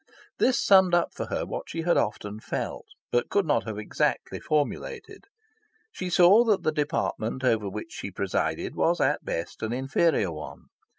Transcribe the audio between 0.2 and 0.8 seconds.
This